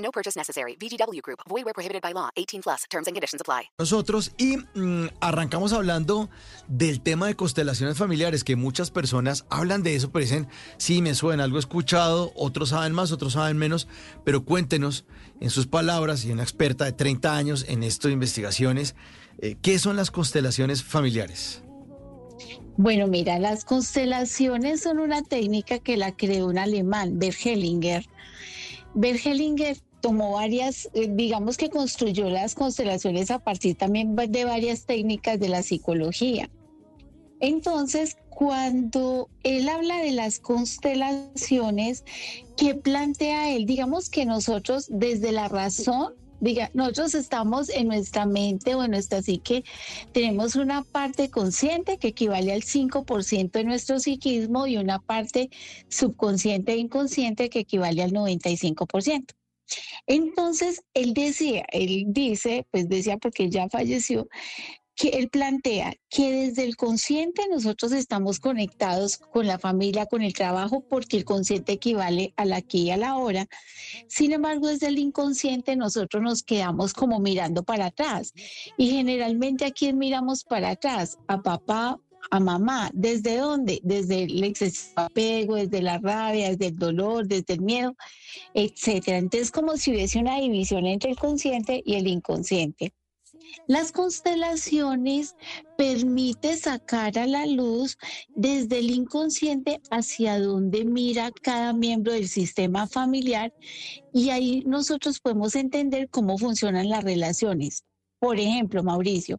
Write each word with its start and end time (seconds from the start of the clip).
No 0.00 0.10
purchase 0.10 0.36
necessary. 0.36 0.76
VGW 0.76 1.20
Group. 1.22 1.40
Void 1.48 1.64
where 1.64 1.74
prohibited 1.74 2.02
by 2.02 2.12
law. 2.12 2.30
18 2.36 2.62
plus. 2.62 2.84
Terms 2.90 3.06
and 3.06 3.14
conditions 3.14 3.40
apply. 3.40 3.70
Nosotros 3.78 4.32
y 4.36 4.56
mm, 4.56 5.08
arrancamos 5.20 5.72
hablando 5.72 6.28
del 6.68 7.00
tema 7.00 7.26
de 7.26 7.36
constelaciones 7.36 7.96
familiares, 7.96 8.44
que 8.44 8.56
muchas 8.56 8.90
personas 8.90 9.44
hablan 9.50 9.82
de 9.82 9.94
eso, 9.94 10.10
pero 10.10 10.24
dicen, 10.24 10.48
sí, 10.78 11.02
me 11.02 11.14
suena, 11.14 11.44
algo 11.44 11.58
escuchado, 11.58 12.32
otros 12.34 12.70
saben 12.70 12.92
más, 12.92 13.12
otros 13.12 13.34
saben 13.34 13.56
menos, 13.56 13.88
pero 14.24 14.44
cuéntenos 14.44 15.04
en 15.40 15.50
sus 15.50 15.66
palabras 15.66 16.24
y 16.24 16.32
una 16.32 16.42
experta 16.42 16.84
de 16.84 16.92
30 16.92 17.36
años 17.36 17.64
en 17.68 17.82
esto 17.82 18.08
de 18.08 18.14
investigaciones, 18.14 18.94
eh, 19.38 19.56
¿qué 19.60 19.78
son 19.78 19.96
las 19.96 20.10
constelaciones 20.10 20.82
familiares? 20.82 21.62
Bueno, 22.76 23.06
mira, 23.06 23.38
las 23.38 23.64
constelaciones 23.64 24.82
son 24.82 25.00
una 25.00 25.22
técnica 25.22 25.78
que 25.78 25.96
la 25.96 26.12
creó 26.12 26.46
un 26.46 26.58
alemán, 26.58 27.18
Bert 27.18 27.36
Hellinger. 27.44 28.06
Bert 28.94 29.24
Hellinger 29.24 29.76
tomó 30.00 30.32
varias, 30.32 30.88
eh, 30.94 31.08
digamos 31.10 31.56
que 31.56 31.70
construyó 31.70 32.28
las 32.30 32.54
constelaciones 32.54 33.30
a 33.30 33.38
partir 33.38 33.76
también 33.76 34.16
de 34.16 34.44
varias 34.44 34.86
técnicas 34.86 35.38
de 35.38 35.48
la 35.48 35.62
psicología. 35.62 36.50
Entonces, 37.40 38.16
cuando 38.28 39.28
él 39.42 39.68
habla 39.68 39.98
de 40.02 40.12
las 40.12 40.38
constelaciones, 40.38 42.04
¿qué 42.56 42.74
plantea 42.74 43.50
él? 43.54 43.66
Digamos 43.66 44.10
que 44.10 44.26
nosotros 44.26 44.86
desde 44.90 45.32
la 45.32 45.48
razón 45.48 46.14
diga, 46.40 46.70
nosotros 46.74 47.14
estamos 47.14 47.68
en 47.68 47.88
nuestra 47.88 48.26
mente 48.26 48.74
o 48.74 48.82
en 48.82 48.92
nuestra 48.92 49.22
psique, 49.22 49.64
tenemos 50.12 50.56
una 50.56 50.82
parte 50.82 51.30
consciente 51.30 51.98
que 51.98 52.08
equivale 52.08 52.52
al 52.52 52.62
5% 52.62 53.50
de 53.52 53.64
nuestro 53.64 54.00
psiquismo 54.00 54.66
y 54.66 54.76
una 54.76 54.98
parte 54.98 55.50
subconsciente 55.88 56.72
e 56.72 56.78
inconsciente 56.78 57.50
que 57.50 57.60
equivale 57.60 58.02
al 58.02 58.12
95%. 58.12 59.34
Entonces, 60.06 60.82
él 60.94 61.14
decía, 61.14 61.64
él 61.70 62.06
dice, 62.08 62.66
pues 62.70 62.88
decía 62.88 63.18
porque 63.18 63.48
ya 63.50 63.68
falleció, 63.68 64.28
que 65.00 65.08
él 65.08 65.30
plantea 65.30 65.94
que 66.10 66.30
desde 66.30 66.62
el 66.62 66.76
consciente 66.76 67.48
nosotros 67.48 67.92
estamos 67.92 68.38
conectados 68.38 69.16
con 69.16 69.46
la 69.46 69.58
familia, 69.58 70.04
con 70.04 70.20
el 70.20 70.34
trabajo, 70.34 70.84
porque 70.86 71.16
el 71.16 71.24
consciente 71.24 71.72
equivale 71.72 72.34
al 72.36 72.52
aquí 72.52 72.82
y 72.82 72.90
a 72.90 72.98
la 72.98 73.16
hora. 73.16 73.46
Sin 74.08 74.32
embargo, 74.32 74.68
desde 74.68 74.88
el 74.88 74.98
inconsciente 74.98 75.74
nosotros 75.74 76.22
nos 76.22 76.42
quedamos 76.42 76.92
como 76.92 77.18
mirando 77.18 77.62
para 77.62 77.86
atrás. 77.86 78.34
Y 78.76 78.90
generalmente 78.90 79.64
a 79.64 79.70
quién 79.70 79.96
miramos 79.96 80.44
para 80.44 80.68
atrás? 80.68 81.16
A 81.28 81.40
papá, 81.40 81.98
a 82.30 82.38
mamá. 82.38 82.90
¿Desde 82.92 83.38
dónde? 83.38 83.80
Desde 83.82 84.24
el 84.24 84.44
excesivo 84.44 85.00
apego, 85.00 85.54
desde 85.54 85.80
la 85.80 85.96
rabia, 85.96 86.50
desde 86.50 86.66
el 86.66 86.76
dolor, 86.76 87.26
desde 87.26 87.54
el 87.54 87.62
miedo, 87.62 87.94
etcétera. 88.52 89.16
Entonces, 89.16 89.50
como 89.50 89.78
si 89.78 89.92
hubiese 89.92 90.18
una 90.18 90.38
división 90.38 90.84
entre 90.84 91.12
el 91.12 91.16
consciente 91.16 91.82
y 91.86 91.94
el 91.94 92.06
inconsciente. 92.06 92.92
Las 93.66 93.92
constelaciones 93.92 95.36
permite 95.76 96.56
sacar 96.56 97.18
a 97.18 97.26
la 97.26 97.46
luz 97.46 97.96
desde 98.34 98.78
el 98.78 98.90
inconsciente 98.90 99.80
hacia 99.90 100.38
donde 100.38 100.84
mira 100.84 101.30
cada 101.42 101.72
miembro 101.72 102.12
del 102.12 102.28
sistema 102.28 102.86
familiar 102.86 103.52
y 104.12 104.30
ahí 104.30 104.62
nosotros 104.66 105.20
podemos 105.20 105.54
entender 105.54 106.08
cómo 106.10 106.38
funcionan 106.38 106.88
las 106.88 107.04
relaciones. 107.04 107.84
Por 108.18 108.38
ejemplo, 108.38 108.82
Mauricio, 108.82 109.38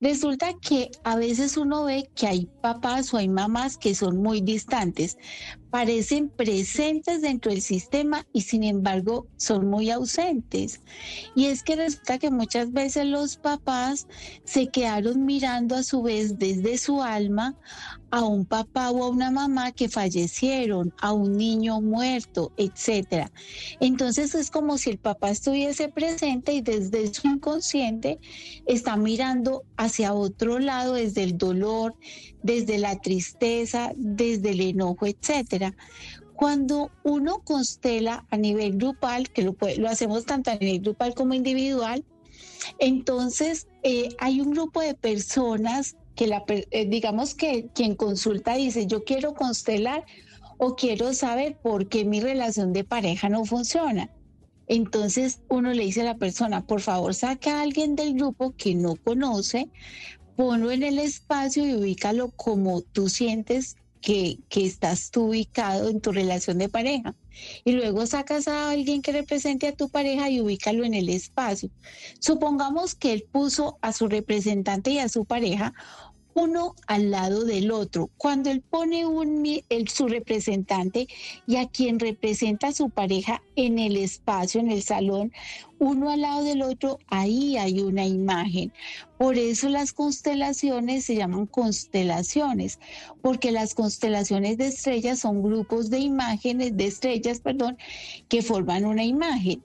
Resulta 0.00 0.54
que 0.54 0.90
a 1.04 1.16
veces 1.16 1.58
uno 1.58 1.84
ve 1.84 2.10
que 2.14 2.26
hay 2.26 2.46
papás 2.62 3.12
o 3.12 3.18
hay 3.18 3.28
mamás 3.28 3.76
que 3.76 3.94
son 3.94 4.16
muy 4.16 4.40
distantes, 4.40 5.18
parecen 5.70 6.28
presentes 6.28 7.22
dentro 7.22 7.52
del 7.52 7.62
sistema 7.62 8.26
y 8.32 8.42
sin 8.42 8.64
embargo 8.64 9.26
son 9.36 9.68
muy 9.68 9.90
ausentes. 9.90 10.80
Y 11.34 11.46
es 11.46 11.62
que 11.62 11.76
resulta 11.76 12.18
que 12.18 12.30
muchas 12.30 12.72
veces 12.72 13.06
los 13.06 13.36
papás 13.36 14.06
se 14.44 14.68
quedaron 14.68 15.24
mirando 15.24 15.76
a 15.76 15.82
su 15.82 16.02
vez 16.02 16.38
desde 16.38 16.78
su 16.78 17.02
alma 17.02 17.56
a 18.10 18.24
un 18.24 18.44
papá 18.44 18.90
o 18.90 19.04
a 19.04 19.08
una 19.08 19.30
mamá 19.30 19.72
que 19.72 19.88
fallecieron, 19.88 20.92
a 21.00 21.12
un 21.12 21.36
niño 21.36 21.80
muerto, 21.80 22.52
etcétera. 22.56 23.30
Entonces 23.78 24.34
es 24.34 24.50
como 24.50 24.78
si 24.78 24.90
el 24.90 24.98
papá 24.98 25.30
estuviese 25.30 25.88
presente 25.88 26.52
y 26.52 26.60
desde 26.60 27.12
su 27.14 27.28
inconsciente 27.28 28.18
está 28.66 28.96
mirando 28.96 29.62
hacia 29.76 30.12
otro 30.12 30.58
lado 30.58 30.94
desde 30.94 31.22
el 31.22 31.38
dolor, 31.38 31.94
desde 32.42 32.78
la 32.78 32.98
tristeza, 32.98 33.92
desde 33.96 34.50
el 34.50 34.60
enojo, 34.60 35.06
etcétera. 35.06 35.59
Cuando 36.34 36.90
uno 37.02 37.40
constela 37.44 38.26
a 38.30 38.36
nivel 38.36 38.78
grupal, 38.78 39.28
que 39.30 39.42
lo, 39.42 39.56
lo 39.78 39.88
hacemos 39.88 40.24
tanto 40.24 40.50
a 40.50 40.56
nivel 40.56 40.80
grupal 40.80 41.14
como 41.14 41.34
individual, 41.34 42.04
entonces 42.78 43.68
eh, 43.82 44.08
hay 44.18 44.40
un 44.40 44.50
grupo 44.50 44.80
de 44.80 44.94
personas 44.94 45.96
que 46.14 46.26
la, 46.26 46.44
eh, 46.48 46.86
digamos 46.86 47.34
que 47.34 47.68
quien 47.74 47.94
consulta 47.94 48.54
dice, 48.54 48.86
yo 48.86 49.04
quiero 49.04 49.34
constelar 49.34 50.04
o 50.58 50.76
quiero 50.76 51.14
saber 51.14 51.56
por 51.62 51.88
qué 51.88 52.04
mi 52.04 52.20
relación 52.20 52.72
de 52.72 52.84
pareja 52.84 53.28
no 53.28 53.44
funciona. 53.44 54.10
Entonces 54.66 55.40
uno 55.48 55.72
le 55.72 55.84
dice 55.84 56.02
a 56.02 56.04
la 56.04 56.18
persona, 56.18 56.66
por 56.66 56.80
favor, 56.80 57.14
saca 57.14 57.58
a 57.58 57.62
alguien 57.62 57.96
del 57.96 58.14
grupo 58.14 58.54
que 58.56 58.74
no 58.74 58.96
conoce, 58.96 59.68
ponlo 60.36 60.70
en 60.70 60.82
el 60.82 60.98
espacio 60.98 61.66
y 61.66 61.74
ubícalo 61.74 62.30
como 62.30 62.82
tú 62.82 63.08
sientes 63.08 63.76
que, 64.00 64.38
que, 64.48 64.64
estás 64.64 65.10
tú 65.10 65.28
ubicado 65.28 65.88
en 65.88 66.00
tu 66.00 66.12
relación 66.12 66.58
de 66.58 66.68
pareja. 66.68 67.14
Y 67.64 67.72
luego 67.72 68.06
sacas 68.06 68.48
a 68.48 68.70
alguien 68.70 69.02
que 69.02 69.12
represente 69.12 69.68
a 69.68 69.76
tu 69.76 69.88
pareja 69.88 70.30
y 70.30 70.40
ubícalo 70.40 70.84
en 70.84 70.94
el 70.94 71.08
espacio. 71.08 71.70
Supongamos 72.18 72.94
que 72.94 73.12
él 73.12 73.26
puso 73.30 73.78
a 73.82 73.92
su 73.92 74.08
representante 74.08 74.90
y 74.90 74.98
a 74.98 75.08
su 75.08 75.24
pareja 75.24 75.72
uno 76.34 76.74
al 76.86 77.10
lado 77.10 77.44
del 77.44 77.70
otro. 77.70 78.10
Cuando 78.16 78.50
él 78.50 78.62
pone 78.62 79.06
un, 79.06 79.44
el, 79.68 79.88
su 79.88 80.08
representante 80.08 81.08
y 81.46 81.56
a 81.56 81.68
quien 81.68 81.98
representa 81.98 82.68
a 82.68 82.72
su 82.72 82.90
pareja 82.90 83.42
en 83.56 83.78
el 83.78 83.96
espacio, 83.96 84.60
en 84.60 84.70
el 84.70 84.82
salón, 84.82 85.32
uno 85.78 86.10
al 86.10 86.20
lado 86.20 86.44
del 86.44 86.62
otro, 86.62 86.98
ahí 87.08 87.56
hay 87.56 87.80
una 87.80 88.06
imagen. 88.06 88.72
Por 89.18 89.38
eso 89.38 89.68
las 89.68 89.92
constelaciones 89.92 91.04
se 91.04 91.16
llaman 91.16 91.46
constelaciones, 91.46 92.78
porque 93.22 93.50
las 93.50 93.74
constelaciones 93.74 94.58
de 94.58 94.66
estrellas 94.66 95.20
son 95.20 95.42
grupos 95.42 95.90
de 95.90 95.98
imágenes, 95.98 96.76
de 96.76 96.86
estrellas, 96.86 97.40
perdón, 97.40 97.78
que 98.28 98.42
forman 98.42 98.84
una 98.84 99.04
imagen. 99.04 99.62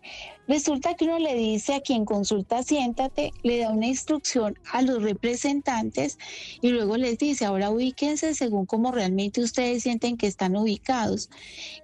Resulta 0.47 0.93
que 0.93 1.05
uno 1.05 1.17
le 1.17 1.33
dice 1.33 1.73
a 1.73 1.81
quien 1.81 2.05
consulta, 2.05 2.61
siéntate, 2.61 3.33
le 3.41 3.59
da 3.59 3.71
una 3.71 3.87
instrucción 3.87 4.57
a 4.71 4.83
los 4.83 5.01
representantes 5.01 6.19
y 6.61 6.69
luego 6.69 6.97
les 6.97 7.17
dice, 7.17 7.45
ahora 7.45 7.71
ubíquense 7.71 8.35
según 8.35 8.67
cómo 8.67 8.91
realmente 8.91 9.41
ustedes 9.41 9.81
sienten 9.83 10.17
que 10.17 10.27
están 10.27 10.55
ubicados. 10.55 11.29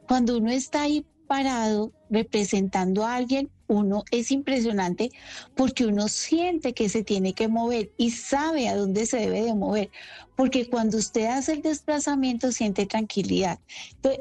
Cuando 0.07 0.37
uno 0.37 0.51
está 0.51 0.83
ahí 0.83 1.03
parado 1.31 1.93
representando 2.09 3.05
a 3.05 3.15
alguien, 3.15 3.49
uno 3.69 4.03
es 4.11 4.31
impresionante 4.31 5.11
porque 5.55 5.85
uno 5.85 6.09
siente 6.09 6.73
que 6.73 6.89
se 6.89 7.05
tiene 7.05 7.31
que 7.31 7.47
mover 7.47 7.89
y 7.95 8.11
sabe 8.11 8.67
a 8.67 8.75
dónde 8.75 9.05
se 9.05 9.19
debe 9.19 9.43
de 9.43 9.55
mover, 9.55 9.89
porque 10.35 10.69
cuando 10.69 10.97
usted 10.97 11.27
hace 11.27 11.53
el 11.53 11.61
desplazamiento 11.61 12.51
siente 12.51 12.85
tranquilidad. 12.85 13.59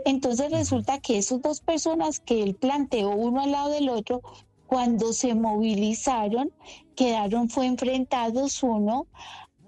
Entonces 0.04 0.52
resulta 0.52 1.00
que 1.00 1.18
esas 1.18 1.42
dos 1.42 1.60
personas 1.60 2.20
que 2.20 2.44
él 2.44 2.54
planteó 2.54 3.10
uno 3.10 3.40
al 3.40 3.50
lado 3.50 3.70
del 3.70 3.88
otro, 3.88 4.22
cuando 4.68 5.12
se 5.12 5.34
movilizaron, 5.34 6.52
quedaron, 6.94 7.50
fue 7.50 7.66
enfrentados 7.66 8.62
uno 8.62 9.08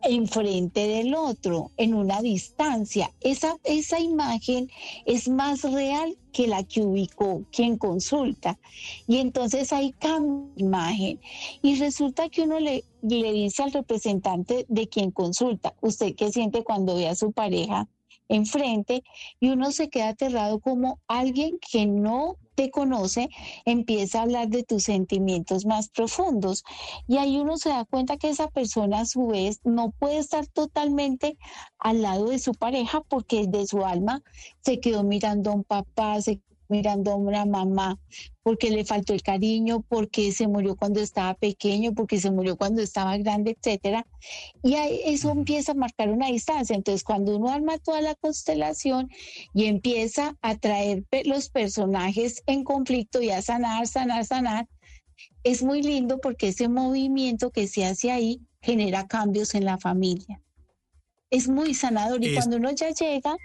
enfrente 0.03 0.87
del 0.87 1.15
otro, 1.15 1.71
en 1.77 1.95
una 1.95 2.21
distancia. 2.21 3.13
Esa, 3.21 3.57
esa 3.65 4.01
imagen 4.01 4.71
es 5.07 5.29
más 5.29 5.63
real 5.63 6.17
que 6.33 6.47
la 6.47 6.65
que 6.65 6.83
ubicó 6.83 7.45
quien 7.53 7.77
consulta. 7.79 8.59
Y 9.07 9.19
entonces 9.19 9.73
cambio 9.99 10.49
de 10.57 10.63
imagen. 10.63 11.21
Y 11.63 11.77
resulta 11.77 12.29
que 12.29 12.43
uno 12.43 12.59
le, 12.59 12.85
le 13.03 13.33
dice 13.33 13.63
al 13.63 13.73
representante 13.73 14.67
de 14.69 14.89
quien 14.89 15.11
consulta, 15.11 15.75
¿usted 15.81 16.15
qué 16.15 16.33
siente 16.33 16.65
cuando 16.65 16.97
ve 16.97 17.09
a 17.09 17.15
su 17.15 17.33
pareja 17.33 17.89
enfrente? 18.29 19.05
Y 19.41 19.51
uno 19.51 19.73
se 19.73 19.89
queda 19.89 20.09
aterrado 20.11 20.61
como 20.61 21.01
alguien 21.07 21.59
que 21.71 21.87
no 21.87 22.37
te 22.55 22.71
conoce, 22.71 23.29
empieza 23.65 24.19
a 24.19 24.23
hablar 24.23 24.49
de 24.49 24.63
tus 24.63 24.85
sentimientos 24.85 25.67
más 25.67 25.89
profundos. 25.89 26.65
Y 27.07 27.19
ahí 27.19 27.39
uno 27.39 27.57
se 27.57 27.71
da 27.71 27.85
cuenta 27.85 28.17
que 28.17 28.31
esa 28.31 28.49
persona 28.49 29.01
a 29.01 29.07
su 29.07 29.27
vez 29.27 29.61
no 29.65 29.91
puede 29.91 30.19
estar 30.19 30.47
totalmente 30.47 31.37
al 31.79 32.03
lado 32.03 32.29
de 32.29 32.39
su 32.39 32.53
pareja 32.53 33.01
porque 33.03 33.47
de 33.47 33.67
su 33.67 33.85
alma 33.85 34.23
se 34.61 34.81
quedó 34.81 35.03
mirando 35.03 35.51
a 35.51 35.55
un 35.55 35.65
papá, 35.65 36.21
se 36.21 36.41
mirando 36.73 37.13
a 37.13 37.17
una 37.17 37.45
mamá, 37.45 38.01
porque 38.43 38.71
le 38.71 38.85
faltó 38.85 39.13
el 39.13 39.23
cariño, 39.23 39.85
porque 39.89 40.33
se 40.33 40.49
murió 40.49 40.75
cuando 40.75 41.01
estaba 41.01 41.35
pequeño, 41.35 41.93
porque 41.93 42.19
se 42.19 42.31
murió 42.31 42.57
cuando 42.57 42.83
estaba 42.83 43.17
grande, 43.19 43.57
etcétera. 43.57 44.07
Y 44.63 44.75
eso 45.05 45.31
empieza 45.31 45.73
a 45.73 45.75
marcar 45.77 46.09
una 46.09 46.29
distancia. 46.29 46.75
Entonces, 46.75 47.05
cuando 47.05 47.37
uno 47.37 47.51
arma 47.51 47.79
toda 47.79 48.01
la 48.01 48.15
constelación 48.15 49.11
y 49.55 49.67
empieza 49.67 50.37
a 50.41 50.57
traer 50.57 51.05
los 51.25 51.51
personajes 51.51 52.43
en 52.47 52.65
conflicto 52.65 53.23
y 53.23 53.31
a 53.31 53.43
sanar, 53.43 53.87
sanar, 53.87 54.25
sanar, 54.25 54.67
es 55.45 55.63
muy 55.63 55.83
lindo 55.83 56.19
porque 56.19 56.49
ese 56.49 56.69
movimiento 56.69 57.51
que 57.51 57.69
se 57.69 57.85
hace 57.85 58.11
ahí 58.11 58.41
genera 58.63 59.07
cambios 59.07 59.55
en 59.55 59.67
la 59.67 59.79
familia. 59.79 60.41
Es 61.31 61.49
muy 61.49 61.75
sanador 61.75 62.25
y 62.25 62.35
cuando 62.35 62.57
uno 62.57 62.71
ya 62.73 62.91
llega, 62.91 63.37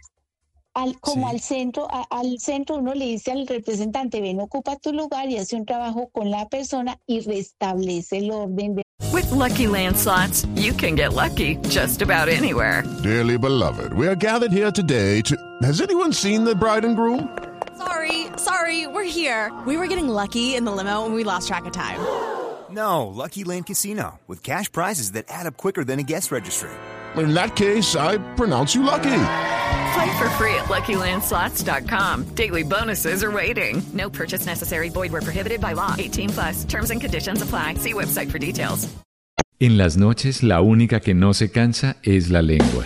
como 1.02 1.28
al 1.28 1.40
centro, 1.40 1.88
al 2.10 2.40
centro 2.40 2.76
uno 2.78 2.94
le 2.94 3.06
dice 3.06 3.32
al 3.32 3.48
representante, 3.48 4.22
ven, 4.22 4.40
ocupa 4.40 4.76
tu 4.78 4.94
lugar 4.94 5.30
y 5.30 5.38
hace 5.38 5.56
un 5.56 5.66
trabajo 5.66 6.10
con 6.12 6.30
la 6.30 6.48
persona 6.48 7.00
y 7.08 7.22
restablece 7.22 8.18
el 8.18 8.32
orden. 8.32 8.82
With 9.14 9.32
lucky 9.32 9.66
landslots, 9.66 10.46
you 10.56 10.74
can 10.74 10.96
get 10.96 11.14
lucky 11.14 11.58
just 11.70 12.02
about 12.02 12.28
anywhere. 12.30 12.84
Dearly 13.04 13.38
beloved, 13.38 13.94
we 13.94 14.08
are 14.08 14.16
gathered 14.16 14.52
here 14.52 14.72
today 14.72 15.22
to. 15.22 15.36
Has 15.64 15.82
anyone 15.82 16.14
seen 16.14 16.44
the 16.44 16.56
bride 16.56 16.86
and 16.86 16.96
groom? 16.96 17.30
Sorry, 17.78 18.28
sorry, 18.38 18.88
we're 18.88 19.04
here. 19.04 19.52
We 19.66 19.78
were 19.78 19.88
getting 19.88 20.08
lucky 20.08 20.56
in 20.56 20.66
the 20.66 20.72
limo 20.72 21.06
and 21.06 21.14
we 21.14 21.24
lost 21.24 21.48
track 21.48 21.66
of 21.66 21.74
time. 21.74 22.00
No, 22.70 23.08
Lucky 23.08 23.44
Land 23.44 23.66
Casino 23.66 24.20
with 24.28 24.44
cash 24.44 24.72
prizes 24.72 25.14
that 25.14 25.26
add 25.30 25.48
up 25.48 25.58
quicker 25.58 25.84
than 25.84 26.00
a 26.00 26.04
guest 26.04 26.32
registry. 26.32 26.70
In 27.16 27.34
that 27.34 27.56
case, 27.56 27.96
I 27.96 28.18
pronounce 28.36 28.76
you 28.76 28.84
lucky. 28.84 29.57
Play 29.94 30.18
for 30.18 30.30
free 30.32 30.54
at 30.56 30.66
LuckyLandSlots.com. 30.66 32.36
Daily 32.36 32.64
bonuses 32.64 33.24
are 33.24 33.32
waiting. 33.32 33.82
No 33.94 34.10
purchase 34.10 34.46
necessary. 34.46 34.90
Void 34.90 35.12
were 35.12 35.22
prohibited 35.22 35.62
by 35.62 35.74
law. 35.74 35.96
18 35.98 36.30
plus. 36.30 36.66
Terms 36.66 36.92
and 36.92 37.00
conditions 37.00 37.42
apply. 37.42 37.76
See 37.76 37.94
website 37.94 38.32
for 38.32 38.40
details. 38.40 38.88
En 39.60 39.76
las 39.76 39.98
noches, 39.98 40.44
la 40.44 40.62
única 40.62 41.00
que 41.00 41.16
no 41.16 41.34
se 41.34 41.50
cansa 41.50 41.96
es 42.04 42.30
la 42.30 42.44
lengua. 42.44 42.86